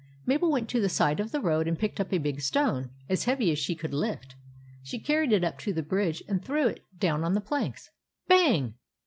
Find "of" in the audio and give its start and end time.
1.19-1.31